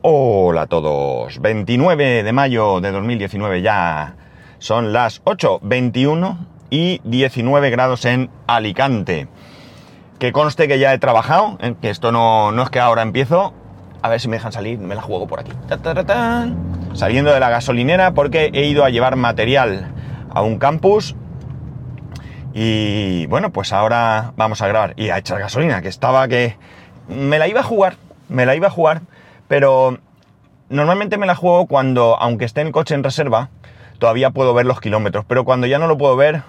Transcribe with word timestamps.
Hola 0.00 0.62
a 0.62 0.66
todos. 0.68 1.40
29 1.40 2.22
de 2.22 2.32
mayo 2.32 2.80
de 2.80 2.92
2019 2.92 3.62
ya. 3.62 4.14
Son 4.60 4.92
las 4.92 5.24
8.21 5.24 6.38
y 6.70 7.00
19 7.02 7.70
grados 7.70 8.04
en 8.04 8.30
Alicante. 8.46 9.26
Que 10.20 10.30
conste 10.30 10.68
que 10.68 10.78
ya 10.78 10.94
he 10.94 10.98
trabajado, 11.00 11.58
¿eh? 11.60 11.74
que 11.82 11.90
esto 11.90 12.12
no, 12.12 12.52
no 12.52 12.62
es 12.62 12.70
que 12.70 12.78
ahora 12.78 13.02
empiezo. 13.02 13.52
A 14.00 14.08
ver 14.08 14.20
si 14.20 14.28
me 14.28 14.36
dejan 14.36 14.52
salir, 14.52 14.78
me 14.78 14.94
la 14.94 15.02
juego 15.02 15.26
por 15.26 15.40
aquí. 15.40 15.50
Saliendo 16.94 17.32
de 17.32 17.40
la 17.40 17.50
gasolinera 17.50 18.14
porque 18.14 18.52
he 18.54 18.66
ido 18.66 18.84
a 18.84 18.90
llevar 18.90 19.16
material 19.16 19.92
a 20.30 20.42
un 20.42 20.60
campus. 20.60 21.16
Y 22.54 23.26
bueno, 23.26 23.50
pues 23.50 23.72
ahora 23.72 24.32
vamos 24.36 24.62
a 24.62 24.68
grabar. 24.68 24.94
Y 24.96 25.10
a 25.10 25.18
echar 25.18 25.40
gasolina, 25.40 25.82
que 25.82 25.88
estaba 25.88 26.28
que... 26.28 26.56
Me 27.08 27.40
la 27.40 27.48
iba 27.48 27.60
a 27.60 27.64
jugar, 27.64 27.96
me 28.28 28.46
la 28.46 28.54
iba 28.54 28.68
a 28.68 28.70
jugar, 28.70 29.00
pero 29.48 29.98
normalmente 30.68 31.18
me 31.18 31.26
la 31.26 31.34
juego 31.34 31.66
cuando, 31.66 32.16
aunque 32.20 32.44
esté 32.44 32.60
el 32.60 32.72
coche 32.72 32.94
en 32.94 33.02
reserva, 33.02 33.48
todavía 33.98 34.30
puedo 34.30 34.54
ver 34.54 34.66
los 34.66 34.80
kilómetros. 34.80 35.24
Pero 35.26 35.44
cuando 35.44 35.66
ya 35.66 35.78
no 35.78 35.86
lo 35.86 35.98
puedo 35.98 36.16
ver, 36.16 36.42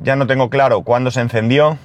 ya 0.00 0.16
no 0.16 0.26
tengo 0.26 0.50
claro 0.50 0.82
cuándo 0.82 1.10
se 1.10 1.20
encendió, 1.20 1.78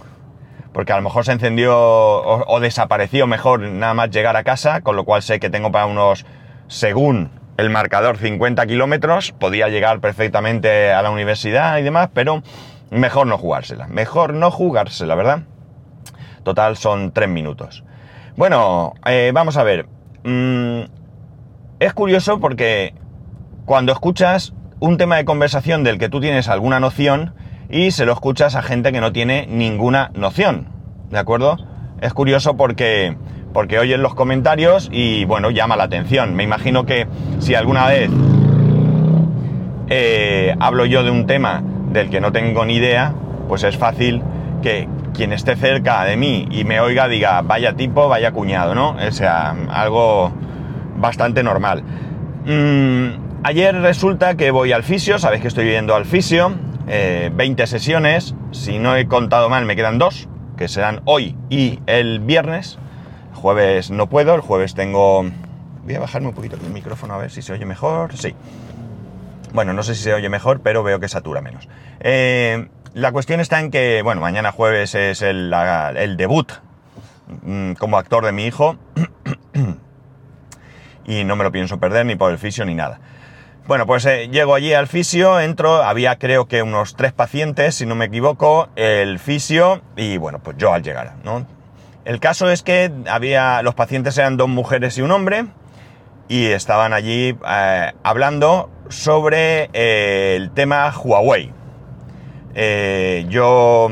porque 0.72 0.94
a 0.94 0.96
lo 0.96 1.04
mejor 1.04 1.26
se 1.26 1.34
encendió 1.34 1.78
o, 1.78 2.44
o, 2.48 2.59
desapareció 2.59 3.28
mejor 3.28 3.59
nada 3.62 3.94
más 3.94 4.09
llegar 4.09 4.36
a 4.36 4.44
casa, 4.44 4.82
con 4.82 4.96
lo 4.96 5.04
cual 5.04 5.22
sé 5.22 5.40
que 5.40 5.50
tengo 5.50 5.72
para 5.72 5.86
unos, 5.86 6.26
según 6.68 7.30
el 7.58 7.70
marcador, 7.70 8.18
50 8.18 8.66
kilómetros, 8.66 9.31
podía 9.31 9.70
llegar 9.70 10.00
perfectamente 10.00 10.92
a 10.92 11.02
la 11.04 11.12
universidad 11.12 11.78
y 11.78 11.84
demás, 11.84 12.09
pero 12.14 12.42
mejor 12.90 13.28
no 13.28 13.38
jugársela, 13.38 13.88
mejor 13.88 14.34
no 14.34 14.50
jugársela, 14.50 15.14
¿verdad? 15.14 15.44
Total 16.44 16.78
son 16.78 17.12
3 17.12 17.30
minutos. 17.30 17.84
Bueno, 18.36 18.94
eh, 19.05 19.32
vamos 19.32 19.58
a 19.58 19.64
ver. 19.64 19.86
Mm, 20.23 20.82
es 21.80 21.94
curioso 21.94 22.40
porque 22.40 22.95
cuando 23.66 23.92
escuchas 23.92 24.53
un 24.80 24.98
tema 24.98 25.17
de 25.17 25.26
conversación 25.26 25.84
del 25.84 26.00
que 26.00 26.09
tú 26.09 26.20
tienes 26.20 26.50
alguna 26.50 26.80
noción 26.80 27.36
y 27.70 27.92
se 27.92 28.06
lo 28.06 28.14
escuchas 28.14 28.56
a 28.56 28.64
gente 28.64 28.92
que 28.92 29.02
no 29.02 29.11
tiene 29.11 29.45
ninguna 29.48 30.11
noción, 30.16 30.67
¿de 31.11 31.20
acuerdo? 31.20 31.58
Es 32.02 32.14
curioso 32.14 32.58
porque, 32.58 33.16
porque 33.54 33.78
oyes 33.78 34.00
los 34.00 34.16
comentarios 34.16 34.89
y 34.92 35.26
bueno, 35.26 35.52
llama 35.52 35.76
la 35.76 35.84
atención. 35.84 36.34
Me 36.34 36.44
imagino 36.44 36.88
que 36.88 37.08
si 37.38 37.54
alguna 37.54 37.86
vez 37.88 38.09
eh, 39.89 40.56
hablo 40.59 40.86
yo 40.86 41.04
de 41.04 41.11
un 41.11 41.28
tema 41.28 41.61
del 41.92 42.09
que 42.09 42.20
no 42.20 42.31
tengo 42.31 42.66
ni 42.66 42.78
idea, 42.78 43.14
pues 43.48 43.64
es 43.64 43.78
fácil 43.78 44.23
que, 44.64 44.88
quien 45.14 45.33
esté 45.33 45.56
cerca 45.56 46.03
de 46.03 46.17
mí 46.17 46.47
y 46.52 46.64
me 46.64 46.80
oiga 46.80 47.08
diga, 47.08 47.42
vaya 47.42 47.73
tipo, 47.73 48.08
vaya 48.09 48.31
cuñado, 48.31 48.75
¿no? 48.75 48.95
O 48.95 49.11
sea, 49.11 49.55
algo 49.70 50.33
bastante 50.95 51.44
normal. 51.44 51.83
Mm, 52.45 53.44
ayer 53.44 53.75
resulta 53.75 54.36
que 54.36 54.52
voy 54.52 54.72
al 54.72 54.83
fisio, 54.83 55.20
sabéis 55.20 55.42
que 55.42 55.47
estoy 55.47 55.70
yendo 55.70 55.95
al 55.95 56.05
fisio, 56.05 56.53
eh, 56.88 57.31
20 57.33 57.67
sesiones, 57.67 58.36
si 58.52 58.80
no 58.80 58.95
he 58.95 59.08
contado 59.08 59.50
mal 59.50 59.66
me 59.66 59.75
quedan 59.75 59.97
dos, 59.97 60.28
que 60.58 60.67
serán 60.67 61.02
hoy 61.05 61.36
y 61.50 61.80
el 61.88 62.20
viernes. 62.20 62.77
jueves 63.33 63.92
no 63.92 64.08
puedo, 64.08 64.36
el 64.36 64.42
jueves 64.42 64.73
tengo... 64.73 65.25
Voy 65.83 65.95
a 65.95 66.00
bajarme 66.00 66.30
un 66.30 66.33
poquito 66.33 66.55
el 66.55 66.72
micrófono 66.72 67.14
a 67.14 67.17
ver 67.17 67.30
si 67.30 67.42
se 67.42 67.52
oye 67.52 67.66
mejor. 67.66 68.16
Sí. 68.16 68.33
Bueno, 69.53 69.73
no 69.73 69.83
sé 69.83 69.95
si 69.95 70.03
se 70.03 70.14
oye 70.14 70.30
mejor, 70.30 70.61
pero 70.61 70.81
veo 70.81 71.00
que 71.00 71.09
satura 71.09 71.42
menos. 71.42 71.67
Eh, 72.00 72.67
la 72.94 73.11
cuestión 73.11 73.39
está 73.39 73.59
en 73.59 73.72
que, 73.72 74.02
bueno, 74.03 74.22
mañana 74.22 74.52
jueves 74.52 74.95
es 74.95 75.22
el, 75.22 75.49
debut 76.17 76.52
mmm, 77.44 77.73
como 77.73 77.97
actor 77.97 78.25
de 78.25 78.31
mi 78.31 78.45
hijo. 78.45 78.77
y 81.05 81.23
no 81.23 81.36
me 81.36 81.44
lo 81.44 81.52
pienso 81.52 81.80
perder 81.80 82.05
ni 82.05 82.16
por 82.16 82.31
el 82.31 82.38
fisio 82.38 82.66
ni 82.66 82.75
nada. 82.75 82.99
Bueno, 83.66 83.86
pues 83.86 84.05
eh, 84.05 84.27
llego 84.30 84.55
allí 84.55 84.73
al 84.73 84.88
fisio, 84.88 85.39
entro, 85.39 85.83
había 85.83 86.17
creo 86.17 86.47
que 86.47 86.61
unos 86.61 86.95
tres 86.95 87.14
pacientes, 87.14 87.76
si 87.76 87.86
no 87.86 87.95
me 87.95 88.05
equivoco, 88.05 88.67
el 88.76 89.20
fisio 89.20 89.82
y 89.95 90.17
bueno, 90.17 90.39
pues 90.39 90.58
yo 90.58 90.73
al 90.73 90.83
llegar, 90.83 91.15
¿no? 91.23 91.48
El 92.03 92.20
caso 92.20 92.49
es 92.49 92.61
que 92.61 92.92
había, 93.08 93.61
los 93.61 93.76
pacientes 93.76 94.17
eran 94.17 94.36
dos 94.36 94.49
mujeres 94.49 94.98
y 94.98 95.02
un 95.02 95.11
hombre 95.11 95.45
y 96.27 96.48
estaban 96.48 96.92
allí 96.92 97.37
eh, 97.48 97.92
hablando 98.03 98.70
sobre 98.89 99.70
eh, 99.71 100.36
el 100.36 100.52
tema 100.52 100.93
Huawei. 100.93 101.63
Eh, 102.55 103.25
yo, 103.30 103.89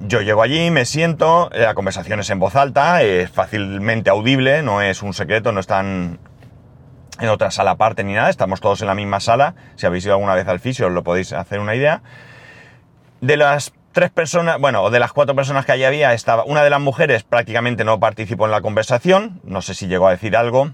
yo 0.00 0.20
llego 0.20 0.42
allí, 0.42 0.70
me 0.70 0.84
siento, 0.84 1.50
la 1.52 1.74
conversación 1.74 2.20
es 2.20 2.30
en 2.30 2.38
voz 2.38 2.54
alta, 2.56 3.02
es 3.02 3.30
fácilmente 3.30 4.10
audible, 4.10 4.62
no 4.62 4.82
es 4.82 5.02
un 5.02 5.14
secreto, 5.14 5.52
no 5.52 5.60
están 5.60 6.18
en 7.20 7.28
otra 7.28 7.50
sala 7.50 7.72
aparte 7.72 8.04
ni 8.04 8.12
nada, 8.12 8.28
estamos 8.28 8.60
todos 8.60 8.80
en 8.82 8.88
la 8.88 8.94
misma 8.94 9.20
sala, 9.20 9.54
si 9.76 9.86
habéis 9.86 10.04
ido 10.04 10.14
alguna 10.14 10.34
vez 10.34 10.48
al 10.48 10.60
fisio 10.60 10.88
os 10.88 10.92
lo 10.92 11.02
podéis 11.02 11.32
hacer 11.32 11.60
una 11.60 11.74
idea. 11.74 12.02
De 13.20 13.36
las 13.36 13.72
tres 13.92 14.10
personas, 14.10 14.58
bueno, 14.58 14.82
o 14.82 14.90
de 14.90 14.98
las 14.98 15.12
cuatro 15.12 15.34
personas 15.34 15.64
que 15.64 15.72
allí 15.72 15.84
había, 15.84 16.12
estaba 16.12 16.44
una 16.44 16.62
de 16.62 16.70
las 16.70 16.80
mujeres 16.80 17.22
prácticamente 17.22 17.84
no 17.84 18.00
participó 18.00 18.44
en 18.44 18.50
la 18.50 18.60
conversación, 18.60 19.40
no 19.44 19.62
sé 19.62 19.74
si 19.74 19.86
llegó 19.86 20.08
a 20.08 20.10
decir 20.10 20.36
algo, 20.36 20.72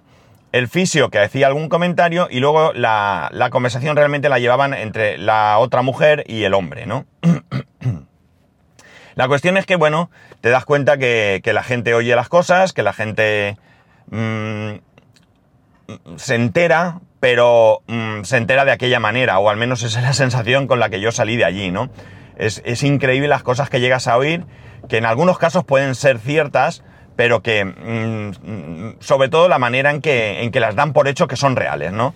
el 0.52 0.68
fisio 0.68 1.10
que 1.10 1.18
hacía 1.18 1.46
algún 1.46 1.68
comentario 1.68 2.28
y 2.30 2.40
luego 2.40 2.72
la, 2.72 3.28
la, 3.32 3.50
conversación 3.50 3.96
realmente 3.96 4.28
la 4.28 4.38
llevaban 4.38 4.74
entre 4.74 5.16
la 5.18 5.58
otra 5.58 5.82
mujer 5.82 6.24
y 6.26 6.42
el 6.44 6.54
hombre, 6.54 6.86
¿no? 6.86 7.06
la 9.14 9.28
cuestión 9.28 9.56
es 9.56 9.66
que, 9.66 9.76
bueno, 9.76 10.10
te 10.40 10.50
das 10.50 10.64
cuenta 10.64 10.98
que, 10.98 11.40
que, 11.44 11.52
la 11.52 11.62
gente 11.62 11.94
oye 11.94 12.16
las 12.16 12.28
cosas, 12.28 12.72
que 12.72 12.82
la 12.82 12.92
gente 12.92 13.56
mmm, 14.10 14.72
se 16.16 16.34
entera, 16.34 17.00
pero 17.20 17.82
mmm, 17.86 18.22
se 18.22 18.36
entera 18.36 18.64
de 18.64 18.72
aquella 18.72 18.98
manera, 18.98 19.38
o 19.38 19.50
al 19.50 19.56
menos 19.56 19.82
esa 19.82 20.00
es 20.00 20.04
la 20.04 20.12
sensación 20.14 20.66
con 20.66 20.80
la 20.80 20.90
que 20.90 21.00
yo 21.00 21.12
salí 21.12 21.36
de 21.36 21.44
allí, 21.44 21.70
¿no? 21.70 21.90
Es, 22.36 22.62
es 22.64 22.82
increíble 22.82 23.28
las 23.28 23.42
cosas 23.42 23.70
que 23.70 23.80
llegas 23.80 24.08
a 24.08 24.16
oír, 24.16 24.46
que 24.88 24.96
en 24.96 25.04
algunos 25.04 25.38
casos 25.38 25.64
pueden 25.64 25.94
ser 25.94 26.18
ciertas, 26.18 26.82
pero 27.20 27.42
que 27.42 27.66
mmm, 27.66 28.94
sobre 28.98 29.28
todo 29.28 29.46
la 29.50 29.58
manera 29.58 29.90
en 29.90 30.00
que, 30.00 30.42
en 30.42 30.50
que 30.50 30.58
las 30.58 30.74
dan 30.74 30.94
por 30.94 31.06
hecho 31.06 31.28
que 31.28 31.36
son 31.36 31.54
reales, 31.54 31.92
¿no? 31.92 32.14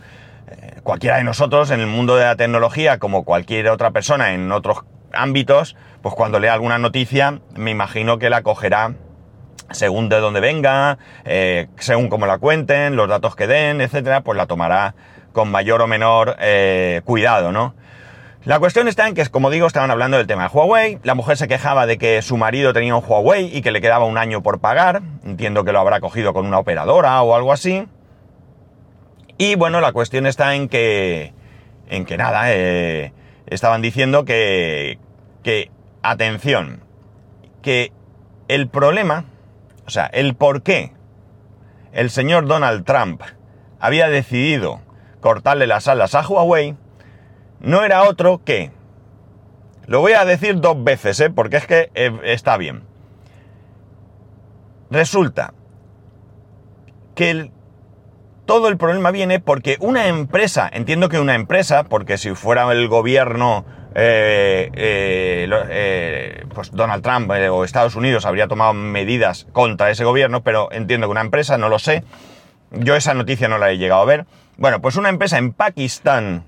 Eh, 0.49 0.81
cualquiera 0.83 1.19
de 1.19 1.25
nosotros 1.25 1.71
en 1.73 1.81
el 1.81 1.89
mundo 1.89 2.17
de 2.17 2.25
la 2.25 2.37
tecnología, 2.37 2.99
como 2.99 3.23
cualquier 3.23 3.69
otra 3.69 3.91
persona 3.91 4.33
en 4.33 4.51
otros 4.51 4.79
ámbitos, 5.13 5.77
pues 6.01 6.15
cuando 6.15 6.41
lea 6.41 6.55
alguna 6.55 6.79
noticia, 6.79 7.41
me 7.55 7.71
imagino 7.71 8.19
que 8.19 8.31
la 8.31 8.41
cogerá 8.41 8.95
según 9.73 10.09
de 10.09 10.21
dónde 10.21 10.41
venga, 10.41 10.97
eh, 11.27 11.67
según 11.77 12.09
cómo 12.09 12.25
la 12.25 12.39
cuenten, 12.39 12.97
los 12.97 13.07
datos 13.07 13.37
que 13.37 13.47
den, 13.47 13.83
etcétera, 13.83 14.23
pues 14.23 14.39
la 14.39 14.47
tomará 14.47 14.95
con 15.35 15.51
mayor 15.51 15.83
o 15.83 15.87
menor 15.87 16.37
eh, 16.41 17.03
cuidado, 17.05 17.53
¿no? 17.53 17.75
La 18.45 18.59
cuestión 18.59 18.89
está 18.89 19.09
en 19.09 19.15
que, 19.15 19.27
como 19.29 19.49
digo, 19.49 19.67
estaban 19.67 19.91
hablando 19.91 20.19
del 20.19 20.27
tema 20.27 20.43
de 20.43 20.49
Huawei. 20.55 20.99
La 21.03 21.15
mujer 21.15 21.39
se 21.39 21.49
quejaba 21.49 21.87
de 21.87 21.97
que 21.97 22.21
su 22.21 22.37
marido 22.37 22.75
tenía 22.75 22.95
un 22.95 23.03
Huawei 23.03 23.57
y 23.57 23.63
que 23.63 23.71
le 23.71 23.81
quedaba 23.81 24.05
un 24.05 24.19
año 24.19 24.43
por 24.43 24.61
pagar. 24.61 25.01
Entiendo 25.25 25.65
que 25.65 25.73
lo 25.73 25.81
habrá 25.81 26.01
cogido 26.01 26.35
con 26.35 26.45
una 26.45 26.59
operadora 26.59 27.23
o 27.23 27.35
algo 27.35 27.55
así. 27.55 27.89
Y 29.39 29.55
bueno, 29.55 29.81
la 29.81 29.93
cuestión 29.93 30.27
está 30.27 30.55
en 30.57 30.69
que, 30.69 31.33
en 31.89 32.05
que 32.05 32.19
nada, 32.19 32.53
eh, 32.53 33.15
estaban 33.47 33.81
diciendo 33.81 34.27
que, 34.27 34.99
que, 35.43 35.71
atención, 36.03 36.83
que 37.63 37.93
el 38.49 38.69
problema, 38.69 39.25
o 39.87 39.91
sea, 39.91 40.05
el 40.05 40.35
por 40.35 40.63
qué 40.63 40.93
el 41.93 42.11
señor 42.11 42.47
Donald 42.47 42.85
Trump 42.85 43.23
había 43.81 44.09
decidido 44.09 44.83
cortarle 45.21 45.67
las 45.67 45.89
alas 45.89 46.15
a 46.15 46.27
Huawei 46.29 46.77
no 47.65 47.83
era 47.83 48.05
otro 48.05 48.43
que... 48.45 48.71
Lo 49.87 50.01
voy 50.01 50.13
a 50.13 50.25
decir 50.25 50.61
dos 50.61 50.83
veces, 50.83 51.21
¿eh? 51.21 51.31
porque 51.31 51.59
es 51.59 51.67
que 51.67 51.91
eh, 51.95 52.13
está 52.25 52.57
bien. 52.57 52.85
Resulta 54.91 55.53
que 57.15 57.51
todo 58.47 58.69
el 58.69 58.77
problema 58.77 59.11
viene 59.11 59.41
porque 59.41 59.77
una 59.81 60.07
empresa, 60.07 60.71
entiendo 60.73 61.09
que 61.09 61.19
una 61.19 61.35
empresa, 61.35 61.85
porque 61.85 62.17
si 62.17 62.35
fuera 62.35 62.71
el 62.73 62.89
gobierno, 62.89 63.67
eh, 63.95 64.71
eh, 64.75 66.47
pues 66.55 66.71
Donald 66.73 67.03
Trump 67.03 67.31
o 67.31 67.65
Estados 67.65 67.95
Unidos 67.95 68.25
habría 68.25 68.49
tomado 68.49 68.73
medidas 68.73 69.47
contra 69.53 69.91
ese 69.91 70.05
gobierno, 70.05 70.43
pero 70.43 70.71
entiendo 70.73 71.09
que 71.09 71.13
una 71.13 71.21
empresa, 71.21 71.59
no 71.59 71.69
lo 71.69 71.79
sé. 71.79 72.05
Yo 72.71 72.97
esa 72.97 73.15
noticia 73.15 73.49
no 73.49 73.59
la 73.59 73.71
he 73.71 73.79
llegado 73.79 74.01
a 74.03 74.07
ver. 74.07 74.27
Bueno, 74.57 74.81
pues 74.81 74.97
una 74.97 75.11
empresa 75.11 75.37
en 75.39 75.53
Pakistán 75.53 76.45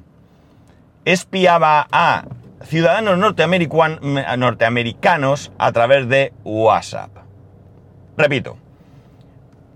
espiaba 1.07 1.89
a 1.91 2.25
ciudadanos 2.65 3.17
norteamericanos 3.17 5.53
a 5.57 5.73
través 5.73 6.07
de 6.09 6.35
WhatsApp. 6.45 7.11
Repito, 8.19 8.59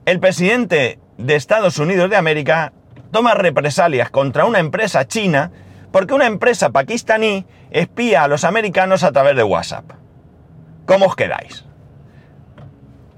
el 0.06 0.18
presidente 0.18 0.98
de 1.16 1.36
Estados 1.36 1.78
Unidos 1.78 2.10
de 2.10 2.16
América 2.16 2.72
toma 3.12 3.34
represalias 3.34 4.10
contra 4.10 4.44
una 4.44 4.58
empresa 4.58 5.06
china 5.06 5.52
porque 5.92 6.14
una 6.14 6.26
empresa 6.26 6.70
pakistaní 6.70 7.46
espía 7.70 8.24
a 8.24 8.28
los 8.28 8.42
americanos 8.44 9.04
a 9.04 9.12
través 9.12 9.36
de 9.36 9.44
WhatsApp. 9.44 9.84
¿Cómo 10.84 11.06
os 11.06 11.14
quedáis? 11.14 11.64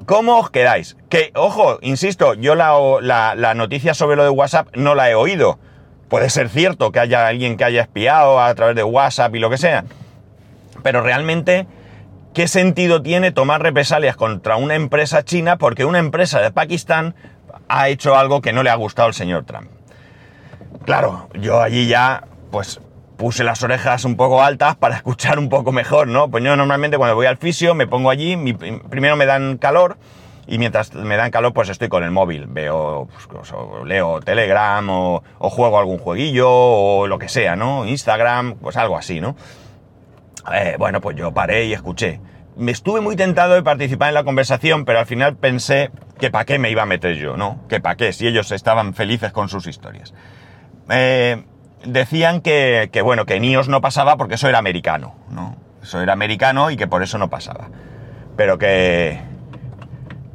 ¿Cómo 0.04 0.38
os 0.38 0.50
quedáis? 0.50 0.98
Que, 1.08 1.32
ojo, 1.34 1.78
insisto, 1.80 2.34
yo 2.34 2.56
la, 2.56 2.76
la, 3.00 3.34
la, 3.34 3.54
noticia 3.54 3.94
sobre 3.94 4.16
lo 4.16 4.24
de 4.24 4.30
WhatsApp 4.30 4.68
no 4.76 4.94
la 4.94 5.10
he 5.10 5.14
oído. 5.14 5.58
Puede 6.12 6.28
ser 6.28 6.50
cierto 6.50 6.92
que 6.92 7.00
haya 7.00 7.26
alguien 7.26 7.56
que 7.56 7.64
haya 7.64 7.80
espiado 7.80 8.38
a 8.38 8.54
través 8.54 8.76
de 8.76 8.84
WhatsApp 8.84 9.34
y 9.34 9.38
lo 9.38 9.48
que 9.48 9.56
sea. 9.56 9.84
Pero 10.82 11.00
realmente, 11.00 11.66
¿qué 12.34 12.48
sentido 12.48 13.00
tiene 13.00 13.32
tomar 13.32 13.62
represalias 13.62 14.14
contra 14.14 14.56
una 14.56 14.74
empresa 14.74 15.24
china 15.24 15.56
porque 15.56 15.86
una 15.86 16.00
empresa 16.00 16.42
de 16.42 16.50
Pakistán 16.50 17.14
ha 17.66 17.88
hecho 17.88 18.14
algo 18.14 18.42
que 18.42 18.52
no 18.52 18.62
le 18.62 18.68
ha 18.68 18.74
gustado 18.74 19.08
al 19.08 19.14
señor 19.14 19.46
Trump? 19.46 19.70
Claro, 20.84 21.30
yo 21.32 21.62
allí 21.62 21.86
ya, 21.86 22.24
pues 22.50 22.78
puse 23.16 23.42
las 23.42 23.62
orejas 23.62 24.04
un 24.04 24.16
poco 24.16 24.42
altas 24.42 24.76
para 24.76 24.96
escuchar 24.96 25.38
un 25.38 25.48
poco 25.48 25.72
mejor, 25.72 26.08
¿no? 26.08 26.30
Pues 26.30 26.44
yo 26.44 26.54
normalmente 26.56 26.98
cuando 26.98 27.14
voy 27.14 27.24
al 27.24 27.38
fisio 27.38 27.74
me 27.74 27.86
pongo 27.86 28.10
allí, 28.10 28.36
primero 28.90 29.16
me 29.16 29.24
dan 29.24 29.56
calor 29.56 29.96
y 30.46 30.58
mientras 30.58 30.94
me 30.94 31.16
dan 31.16 31.30
calor 31.30 31.52
pues 31.52 31.68
estoy 31.68 31.88
con 31.88 32.02
el 32.02 32.10
móvil, 32.10 32.46
veo, 32.46 33.08
pues, 33.12 33.52
leo 33.84 34.20
Telegram 34.20 34.88
o, 34.90 35.22
juego 35.38 35.78
algún 35.78 35.98
jueguillo 35.98 36.48
o 36.50 37.06
lo 37.06 37.18
que 37.18 37.28
sea, 37.28 37.56
¿no? 37.56 37.86
Instagram, 37.86 38.56
pues 38.56 38.76
algo 38.76 38.96
así, 38.96 39.20
¿no? 39.20 39.36
Eh, 40.52 40.76
bueno, 40.78 41.00
pues 41.00 41.16
yo 41.16 41.32
paré 41.32 41.66
y 41.66 41.72
escuché. 41.72 42.20
Me 42.56 42.72
estuve 42.72 43.00
muy 43.00 43.16
tentado 43.16 43.54
de 43.54 43.62
participar 43.62 44.08
en 44.08 44.14
la 44.14 44.24
conversación, 44.24 44.84
pero 44.84 44.98
al 44.98 45.06
final 45.06 45.36
pensé 45.36 45.90
que 46.18 46.30
para 46.30 46.44
qué 46.44 46.58
me 46.58 46.70
iba 46.70 46.82
a 46.82 46.86
meter 46.86 47.16
yo, 47.16 47.36
¿no? 47.36 47.60
Que 47.68 47.80
para 47.80 47.96
qué, 47.96 48.12
si 48.12 48.26
ellos 48.26 48.50
estaban 48.52 48.94
felices 48.94 49.32
con 49.32 49.48
sus 49.48 49.66
historias. 49.66 50.12
Eh, 50.90 51.44
decían 51.84 52.40
que, 52.40 52.88
bueno, 53.02 53.24
que 53.26 53.36
en 53.36 53.44
iOS 53.44 53.68
no 53.68 53.80
pasaba 53.80 54.16
porque 54.16 54.34
eso 54.34 54.48
era 54.48 54.58
americano, 54.58 55.14
¿no? 55.30 55.56
Eso 55.82 56.00
era 56.00 56.12
americano 56.12 56.70
y 56.70 56.76
que 56.76 56.86
por 56.86 57.02
eso 57.02 57.18
no 57.18 57.30
pasaba. 57.30 57.68
Pero 58.36 58.58
que, 58.58 59.20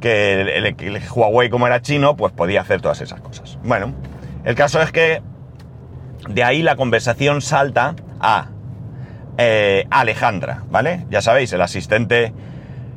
que 0.00 0.56
el, 0.56 1.00
Huawei 1.10 1.50
como 1.50 1.66
era 1.66 1.82
chino, 1.82 2.16
pues 2.16 2.32
podía 2.32 2.60
hacer 2.60 2.80
todas 2.80 3.00
esas 3.00 3.20
cosas. 3.20 3.58
Bueno, 3.62 3.94
el 4.44 4.54
caso 4.54 4.80
es 4.80 4.92
que 4.92 5.22
de 6.28 6.44
ahí 6.44 6.62
la 6.62 6.76
conversación 6.76 7.42
salta 7.42 7.94
a 8.20 8.48
eh, 9.38 9.86
Alejandra, 9.90 10.64
¿vale? 10.70 11.06
Ya 11.10 11.22
sabéis, 11.22 11.52
el 11.52 11.62
asistente 11.62 12.32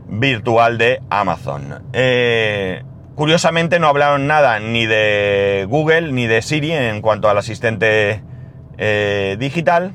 virtual 0.08 0.78
de 0.78 1.02
Amazon. 1.10 1.84
Eh, 1.94 2.84
curiosamente 3.16 3.80
no 3.80 3.88
hablaron 3.88 4.28
nada 4.28 4.60
ni 4.60 4.86
de 4.86 5.66
Google 5.70 6.12
ni 6.12 6.28
de 6.28 6.42
Siri 6.42 6.72
en 6.72 7.02
cuanto 7.02 7.30
al 7.30 7.38
asistente 7.38 8.22
eh, 8.78 9.38
digital, 9.40 9.94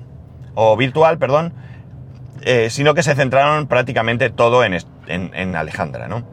o 0.55 0.76
virtual, 0.76 1.19
perdón, 1.19 1.53
eh, 2.43 2.70
sino 2.70 2.94
que 2.94 3.03
se 3.03 3.14
centraron 3.14 3.67
prácticamente 3.67 4.31
todo 4.31 4.64
en, 4.64 5.56
Alejandra, 5.56 6.08
¿no? 6.08 6.25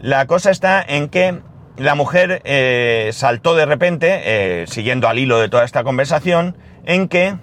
La 0.00 0.26
cosa 0.26 0.50
está 0.50 0.82
en 0.82 1.08
que 1.08 1.40
la 1.76 1.94
mujer 1.94 2.42
eh, 2.44 3.10
saltó 3.12 3.54
de 3.54 3.66
repente, 3.66 4.64
siguiendo 4.66 5.08
al 5.08 5.18
hilo 5.18 5.38
de 5.38 5.48
toda 5.48 5.64
esta 5.64 5.84
conversación, 5.84 6.56
en 6.84 7.08
que 7.08 7.36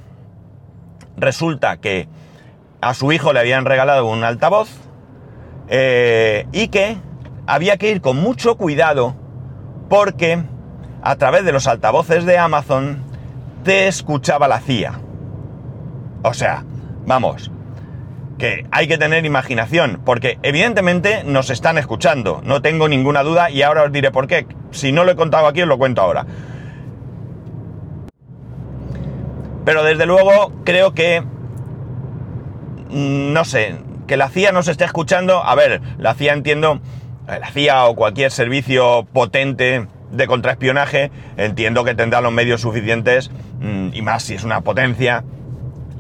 resulta 1.17 1.77
que 1.77 2.07
a 2.81 2.93
su 2.93 3.11
hijo 3.11 3.33
le 3.33 3.39
habían 3.39 3.65
regalado 3.65 4.05
un 4.07 4.23
altavoz 4.23 4.69
y 5.69 6.67
que 6.69 6.97
había 7.47 7.77
que 7.77 7.91
ir 7.91 8.01
con 8.01 8.17
mucho 8.17 8.57
cuidado 8.57 9.15
porque 9.89 10.43
a 11.01 11.15
través 11.15 11.45
de 11.45 11.51
los 11.51 11.67
altavoces 11.67 12.25
de 12.25 12.37
Amazon 12.37 13.03
te 13.63 13.87
escuchaba 13.87 14.47
la 14.47 14.59
CIA. 14.59 14.99
O 16.23 16.33
sea, 16.33 16.63
vamos, 17.05 17.51
que 18.37 18.65
hay 18.71 18.87
que 18.87 18.97
tener 18.97 19.25
imaginación, 19.25 20.01
porque 20.05 20.37
evidentemente 20.43 21.23
nos 21.23 21.49
están 21.49 21.77
escuchando, 21.77 22.41
no 22.43 22.61
tengo 22.61 22.87
ninguna 22.87 23.23
duda 23.23 23.49
y 23.49 23.61
ahora 23.63 23.83
os 23.83 23.91
diré 23.91 24.11
por 24.11 24.27
qué. 24.27 24.45
Si 24.71 24.91
no 24.91 25.03
lo 25.03 25.11
he 25.11 25.15
contado 25.15 25.47
aquí, 25.47 25.61
os 25.61 25.67
lo 25.67 25.77
cuento 25.77 26.01
ahora. 26.01 26.25
Pero 29.65 29.83
desde 29.83 30.05
luego 30.05 30.53
creo 30.63 30.93
que... 30.93 31.21
Mm, 32.89 33.33
no 33.33 33.43
sé, 33.43 33.75
que 34.07 34.17
la 34.17 34.29
CIA 34.29 34.51
nos 34.51 34.67
esté 34.67 34.85
escuchando. 34.85 35.43
A 35.43 35.55
ver, 35.55 35.81
la 35.97 36.13
CIA 36.13 36.33
entiendo, 36.33 36.79
eh, 37.27 37.37
la 37.39 37.51
CIA 37.51 37.85
o 37.85 37.95
cualquier 37.95 38.31
servicio 38.31 39.05
potente 39.11 39.87
de 40.11 40.27
contraespionaje, 40.27 41.11
entiendo 41.35 41.83
que 41.83 41.93
tendrá 41.95 42.21
los 42.21 42.31
medios 42.31 42.61
suficientes, 42.61 43.29
mm, 43.59 43.89
y 43.93 44.01
más 44.01 44.23
si 44.23 44.35
es 44.35 44.43
una 44.45 44.61
potencia, 44.61 45.25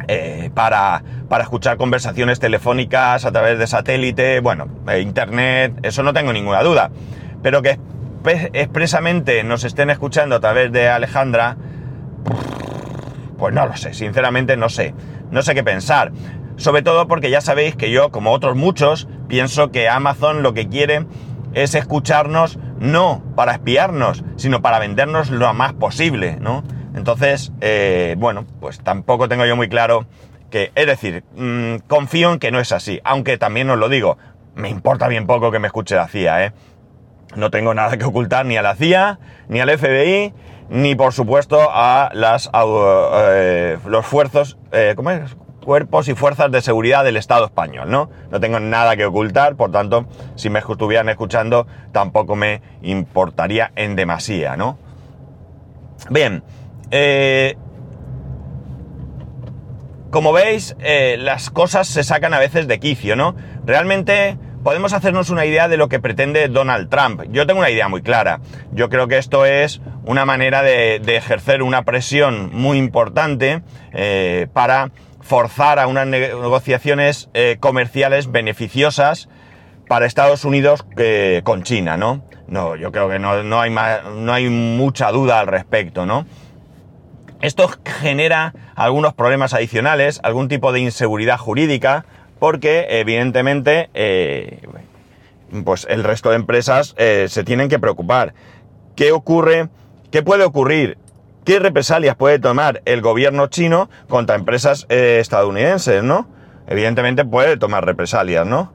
eh, 0.07 0.49
para, 0.53 1.03
para, 1.27 1.43
escuchar 1.43 1.77
conversaciones 1.77 2.39
telefónicas 2.39 3.25
a 3.25 3.31
través 3.31 3.59
de 3.59 3.67
satélite, 3.67 4.39
bueno, 4.39 4.67
internet, 4.99 5.73
eso 5.83 6.03
no 6.03 6.13
tengo 6.13 6.33
ninguna 6.33 6.63
duda. 6.63 6.91
Pero 7.41 7.61
que 7.61 7.79
expresamente 8.53 9.43
nos 9.43 9.63
estén 9.63 9.89
escuchando 9.89 10.35
a 10.35 10.39
través 10.39 10.71
de 10.71 10.89
Alejandra, 10.89 11.57
pues 13.37 13.53
no 13.53 13.65
lo 13.65 13.77
sé, 13.77 13.93
sinceramente 13.93 14.57
no 14.57 14.69
sé, 14.69 14.93
no 15.31 15.41
sé 15.41 15.53
qué 15.53 15.63
pensar. 15.63 16.11
Sobre 16.57 16.81
todo 16.81 17.07
porque 17.07 17.29
ya 17.29 17.41
sabéis 17.41 17.75
que 17.75 17.91
yo, 17.91 18.09
como 18.11 18.31
otros 18.31 18.55
muchos, 18.55 19.07
pienso 19.27 19.71
que 19.71 19.89
Amazon 19.89 20.41
lo 20.41 20.53
que 20.53 20.67
quiere 20.67 21.05
es 21.53 21.75
escucharnos 21.75 22.57
no 22.79 23.23
para 23.35 23.53
espiarnos, 23.53 24.23
sino 24.35 24.61
para 24.61 24.79
vendernos 24.79 25.29
lo 25.29 25.53
más 25.53 25.73
posible, 25.73 26.37
¿no? 26.39 26.63
Entonces, 26.95 27.51
eh, 27.61 28.15
bueno, 28.17 28.45
pues 28.59 28.79
tampoco 28.79 29.29
tengo 29.29 29.45
yo 29.45 29.55
muy 29.55 29.69
claro 29.69 30.07
que, 30.49 30.71
es 30.75 30.85
decir, 30.85 31.23
mm, 31.35 31.77
confío 31.87 32.33
en 32.33 32.39
que 32.39 32.51
no 32.51 32.59
es 32.59 32.71
así, 32.71 32.99
aunque 33.03 33.37
también 33.37 33.69
os 33.69 33.77
lo 33.77 33.89
digo, 33.89 34.17
me 34.55 34.69
importa 34.69 35.07
bien 35.07 35.27
poco 35.27 35.51
que 35.51 35.59
me 35.59 35.67
escuche 35.67 35.95
la 35.95 36.07
CIA, 36.07 36.45
¿eh? 36.45 36.53
No 37.35 37.51
tengo 37.51 37.73
nada 37.73 37.97
que 37.97 38.05
ocultar 38.05 38.45
ni 38.45 38.57
a 38.57 38.61
la 38.61 38.75
CIA, 38.75 39.19
ni 39.49 39.59
al 39.59 39.69
FBI, 39.69 40.33
ni 40.69 40.95
por 40.95 41.13
supuesto 41.13 41.69
a 41.71 42.09
las, 42.13 42.49
eh, 42.53 43.77
los 43.85 44.05
esfuerzos, 44.05 44.57
eh, 44.71 44.93
¿cómo 44.95 45.11
es? 45.11 45.35
cuerpos 45.67 46.07
y 46.07 46.15
fuerzas 46.15 46.49
de 46.49 46.61
seguridad 46.61 47.03
del 47.03 47.17
Estado 47.17 47.43
español, 47.43 47.91
¿no? 47.91 48.09
No 48.31 48.39
tengo 48.39 48.57
nada 48.61 48.95
que 48.95 49.05
ocultar, 49.05 49.57
por 49.57 49.69
tanto, 49.69 50.05
si 50.35 50.49
me 50.49 50.59
estuvieran 50.59 51.09
escuchando, 51.09 51.67
tampoco 51.91 52.37
me 52.37 52.61
importaría 52.83 53.73
en 53.75 53.97
demasía, 53.97 54.55
¿no? 54.55 54.77
Bien, 56.09 56.41
eh, 56.89 57.57
como 60.09 60.33
veis, 60.33 60.75
eh, 60.79 61.17
las 61.19 61.49
cosas 61.49 61.87
se 61.87 62.03
sacan 62.03 62.33
a 62.33 62.39
veces 62.39 62.67
de 62.67 62.79
quicio, 62.79 63.15
¿no? 63.15 63.35
Realmente 63.65 64.37
podemos 64.63 64.93
hacernos 64.93 65.29
una 65.29 65.45
idea 65.45 65.67
de 65.67 65.77
lo 65.77 65.89
que 65.89 65.99
pretende 65.99 66.47
Donald 66.47 66.89
Trump. 66.89 67.23
Yo 67.29 67.45
tengo 67.45 67.59
una 67.59 67.69
idea 67.69 67.87
muy 67.87 68.01
clara. 68.01 68.39
Yo 68.71 68.89
creo 68.89 69.07
que 69.07 69.17
esto 69.17 69.45
es 69.45 69.81
una 70.05 70.25
manera 70.25 70.63
de, 70.63 70.95
ejercer 71.15 71.61
una 71.61 71.83
presión 71.83 72.49
muy 72.53 72.77
importante 72.77 73.61
eh, 73.93 74.47
para 74.53 74.91
forzar 75.21 75.79
a 75.79 75.87
unas 75.87 76.07
negociaciones 76.07 77.29
eh, 77.33 77.57
comerciales 77.59 78.31
beneficiosas 78.31 79.29
para 79.87 80.05
Estados 80.05 80.45
Unidos 80.45 80.85
con 81.43 81.63
China, 81.63 81.95
¿no? 81.95 82.23
No, 82.47 82.75
yo 82.75 82.91
creo 82.91 83.09
que 83.09 83.19
no, 83.19 83.59
hay 83.59 83.71
no 83.71 84.33
hay 84.33 84.49
mucha 84.49 85.11
duda 85.11 85.39
al 85.39 85.47
respecto, 85.47 86.05
¿no? 86.05 86.25
Esto 87.41 87.69
genera 87.85 88.53
algunos 88.75 89.13
problemas 89.13 89.53
adicionales, 89.53 90.19
algún 90.23 90.47
tipo 90.47 90.71
de 90.71 90.79
inseguridad 90.79 91.37
jurídica, 91.37 92.05
porque 92.39 92.87
evidentemente 92.89 93.89
eh, 93.93 94.61
pues 95.63 95.85
el 95.89 96.03
resto 96.03 96.31
de 96.31 96.37
empresas 96.37 96.95
eh, 96.97 97.27
se 97.29 97.43
tienen 97.43 97.69
que 97.69 97.77
preocupar. 97.77 98.33
¿Qué 98.95 99.11
ocurre? 99.11 99.69
¿Qué 100.09 100.23
puede 100.23 100.45
ocurrir? 100.45 100.97
¿Qué 101.45 101.59
represalias 101.59 102.15
puede 102.15 102.39
tomar 102.39 102.81
el 102.85 103.01
gobierno 103.01 103.47
chino 103.47 103.89
contra 104.09 104.35
empresas 104.35 104.87
eh, 104.89 105.19
estadounidenses, 105.21 106.03
no? 106.03 106.27
Evidentemente 106.67 107.23
puede 107.23 107.55
tomar 107.57 107.85
represalias, 107.85 108.45
¿no? 108.45 108.73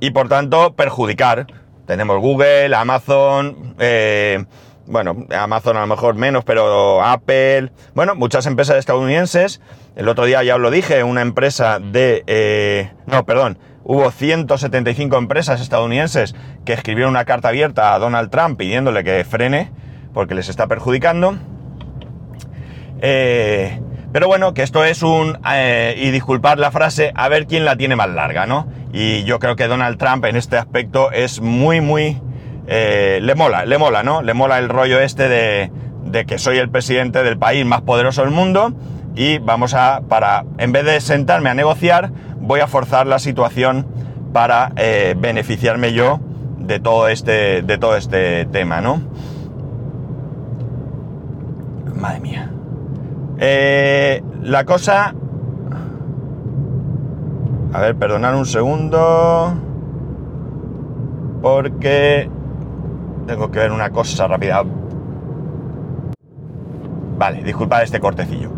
Y 0.00 0.10
por 0.12 0.28
tanto 0.28 0.74
perjudicar. 0.74 1.46
Tenemos 1.86 2.20
Google, 2.20 2.74
Amazon, 2.74 3.74
bueno, 4.92 5.26
Amazon 5.36 5.76
a 5.78 5.80
lo 5.80 5.86
mejor 5.86 6.14
menos, 6.14 6.44
pero 6.44 7.02
Apple, 7.02 7.72
bueno, 7.94 8.14
muchas 8.14 8.46
empresas 8.46 8.76
estadounidenses. 8.76 9.60
El 9.96 10.08
otro 10.08 10.26
día 10.26 10.42
ya 10.42 10.54
os 10.54 10.60
lo 10.60 10.70
dije, 10.70 11.02
una 11.02 11.22
empresa 11.22 11.78
de... 11.80 12.90
no, 13.06 13.24
perdón, 13.24 13.58
hubo 13.84 14.10
175 14.10 15.16
empresas 15.16 15.60
estadounidenses 15.60 16.34
que 16.64 16.74
escribieron 16.74 17.10
una 17.10 17.24
carta 17.24 17.48
abierta 17.48 17.94
a 17.94 17.98
Donald 17.98 18.30
Trump 18.30 18.58
pidiéndole 18.58 19.02
que 19.02 19.24
frene 19.24 19.70
porque 20.12 20.34
les 20.34 20.48
está 20.48 20.66
perjudicando. 20.66 21.36
Eh, 23.00 23.80
pero 24.12 24.28
bueno, 24.28 24.52
que 24.52 24.62
esto 24.62 24.84
es 24.84 25.02
un, 25.02 25.38
eh, 25.50 25.94
y 25.96 26.10
disculpad 26.10 26.58
la 26.58 26.70
frase, 26.70 27.12
a 27.14 27.28
ver 27.28 27.46
quién 27.46 27.64
la 27.64 27.76
tiene 27.76 27.96
más 27.96 28.10
larga, 28.10 28.46
¿no? 28.46 28.68
Y 28.92 29.24
yo 29.24 29.38
creo 29.38 29.56
que 29.56 29.68
Donald 29.68 29.96
Trump 29.96 30.26
en 30.26 30.36
este 30.36 30.58
aspecto 30.58 31.10
es 31.10 31.40
muy, 31.40 31.80
muy... 31.80 32.20
Eh, 32.66 33.18
le 33.22 33.34
mola, 33.34 33.64
le 33.64 33.78
mola, 33.78 34.02
¿no? 34.02 34.22
Le 34.22 34.34
mola 34.34 34.58
el 34.58 34.68
rollo 34.68 35.00
este 35.00 35.28
de, 35.28 35.70
que 36.26 36.38
soy 36.38 36.58
el 36.58 36.68
presidente 36.68 37.22
del 37.22 37.38
país 37.38 37.64
más 37.66 37.82
poderoso 37.82 38.22
del 38.22 38.30
mundo 38.30 38.72
y 39.14 39.38
vamos 39.38 39.74
a, 39.74 40.02
para, 40.08 40.44
en 40.58 40.72
vez 40.72 40.84
de 40.84 41.00
sentarme 41.00 41.50
a 41.50 41.54
negociar, 41.54 42.10
voy 42.38 42.60
a 42.60 42.66
forzar 42.66 43.06
la 43.06 43.18
situación 43.18 43.86
para 44.32 44.72
eh, 44.76 45.14
beneficiarme 45.18 45.92
yo 45.92 46.20
de 46.58 46.80
todo 46.80 47.08
este, 47.08 47.62
de 47.62 47.78
todo 47.78 47.96
este 47.96 48.46
tema, 48.46 48.80
¿no? 48.80 49.02
Madre 51.94 52.20
mía. 52.20 52.50
Eh, 53.38 54.22
la 54.42 54.64
cosa... 54.64 55.14
A 57.72 57.80
ver, 57.80 57.96
perdonad 57.96 58.36
un 58.36 58.46
segundo. 58.46 59.54
Porque 61.40 62.28
tengo 63.26 63.50
que 63.50 63.58
ver 63.58 63.72
una 63.72 63.90
cosa 63.90 64.26
rápida. 64.26 64.62
Vale, 67.18 67.42
disculpad 67.42 67.82
este 67.82 68.00
cortecillo. 68.00 68.50